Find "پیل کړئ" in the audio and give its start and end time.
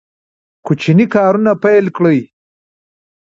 1.63-2.19